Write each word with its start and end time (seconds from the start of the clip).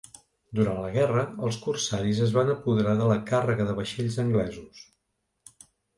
Durant 0.59 0.77
la 0.85 0.87
guerra, 0.93 1.25
els 1.49 1.59
corsaris 1.65 2.21
es 2.27 2.33
van 2.37 2.49
apoderar 2.53 2.95
de 3.03 3.11
la 3.13 3.19
càrrega 3.33 3.69
de 3.71 3.77
vaixells 3.81 4.19
anglesos. 4.25 4.85